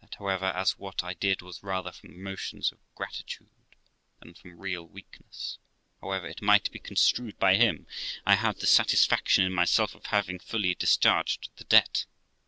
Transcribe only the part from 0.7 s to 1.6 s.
what I did was